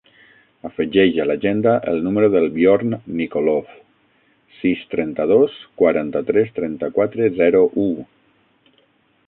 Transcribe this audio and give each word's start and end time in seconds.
Afegeix 0.67 1.17
a 1.23 1.25
l'agenda 1.31 1.73
el 1.91 1.99
número 2.05 2.29
del 2.35 2.47
Bjorn 2.55 2.95
Nikolov: 3.19 3.69
sis, 4.61 4.81
trenta-dos, 4.95 5.61
quaranta-tres, 5.83 6.53
trenta-quatre, 6.59 7.29
zero, 7.43 7.63
u. 7.85 8.79